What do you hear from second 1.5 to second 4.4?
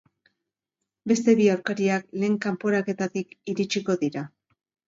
aurkariak lehen kanporaketatik iritsiko dira.